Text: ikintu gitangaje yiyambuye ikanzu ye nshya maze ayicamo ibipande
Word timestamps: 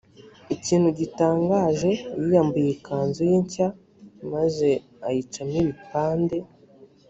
ikintu 0.55 0.89
gitangaje 0.99 1.91
yiyambuye 2.21 2.69
ikanzu 2.75 3.21
ye 3.31 3.37
nshya 3.45 3.67
maze 4.33 4.69
ayicamo 5.07 5.55
ibipande 5.63 6.37